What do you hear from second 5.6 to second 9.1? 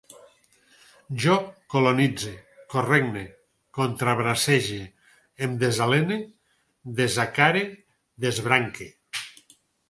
desalene, desacare, desbranque